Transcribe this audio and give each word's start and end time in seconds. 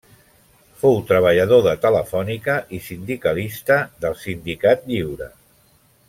Fou 0.83 0.95
treballador 1.11 1.59
de 1.67 1.73
telefònica 1.83 2.55
i 2.79 2.81
sindicalista 2.89 3.77
del 4.07 4.17
Sindicat 4.25 4.89
Lliure. 4.93 5.29